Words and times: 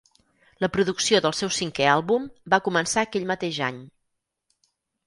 La 0.63 0.69
producció 0.77 1.19
del 1.25 1.35
seu 1.41 1.51
cinquè 1.59 1.87
àlbum 1.91 2.27
va 2.55 2.61
començar 2.71 3.05
aquell 3.07 3.31
mateix 3.35 3.65
any. 3.73 3.83